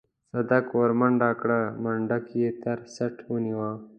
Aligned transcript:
صدک 0.31 0.65
ورمنډه 0.79 1.29
کړه 1.41 1.59
منډک 1.83 2.25
يې 2.39 2.49
تر 2.63 2.79
څټ 2.95 3.15
ونيوه. 3.31 3.71